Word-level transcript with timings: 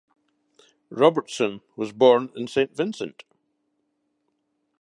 Robertson 0.89 1.61
was 1.75 1.91
born 1.91 2.31
in 2.35 2.47
Saint 2.47 2.75
Vincent. 2.75 3.23